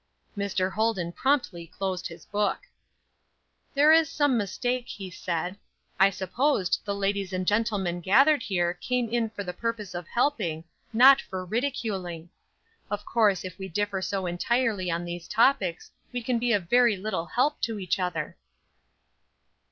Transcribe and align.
Mr. 0.35 0.71
Holden 0.73 1.11
promptly 1.11 1.67
closed 1.67 2.07
his 2.07 2.25
book. 2.25 2.61
"There 3.75 3.93
is 3.93 4.09
some 4.09 4.35
mistake," 4.35 4.87
he 4.87 5.11
said. 5.11 5.57
"I 5.99 6.09
supposed 6.09 6.81
the 6.85 6.95
ladies 6.95 7.31
and 7.33 7.45
gentlemen 7.45 8.01
gathered 8.01 8.41
here 8.41 8.73
came 8.73 9.07
in 9.09 9.29
for 9.29 9.43
the 9.43 9.53
purpose 9.53 9.93
of 9.93 10.07
helping, 10.07 10.63
not 10.91 11.21
for 11.21 11.45
ridiculing. 11.45 12.31
Of 12.89 13.05
course 13.05 13.45
if 13.45 13.59
we 13.59 13.67
differ 13.67 14.01
so 14.01 14.25
entirely 14.25 14.89
on 14.89 15.05
these 15.05 15.27
topics 15.27 15.91
we 16.11 16.23
can 16.23 16.39
be 16.39 16.51
of 16.51 16.67
very 16.67 16.97
little 16.97 17.27
help 17.27 17.61
to 17.61 17.77
each 17.77 17.99
other." 17.99 18.35